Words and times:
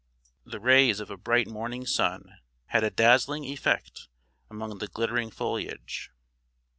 The 0.45 0.59
rays 0.59 0.99
of 0.99 1.11
a 1.11 1.15
bright 1.15 1.47
morning 1.47 1.85
sun 1.85 2.39
had 2.69 2.83
a 2.83 2.89
dazzling 2.89 3.43
effect 3.43 4.07
among 4.49 4.79
the 4.79 4.87
glittering 4.87 5.29
foliage. 5.29 6.09